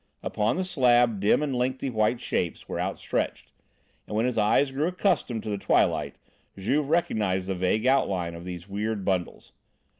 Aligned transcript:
Upon 0.23 0.55
the 0.55 0.63
slab 0.63 1.19
dim 1.19 1.43
and 1.43 1.55
lengthy 1.55 1.91
white 1.91 2.19
shapes 2.19 2.67
were 2.67 2.79
outstretched, 2.81 3.51
and 4.07 4.15
when 4.17 4.25
his 4.25 4.35
eyes 4.35 4.71
grew 4.71 4.87
accustomed 4.87 5.43
to 5.43 5.51
the 5.51 5.59
twilight, 5.59 6.15
Juve 6.57 6.89
recognised 6.89 7.45
the 7.45 7.53
vague 7.53 7.85
outline 7.85 8.33
of 8.33 8.43
these 8.43 8.67
weird 8.67 9.05
bundles. 9.05 9.51